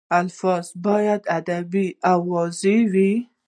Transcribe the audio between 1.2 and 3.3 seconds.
ادبي او واضح وي.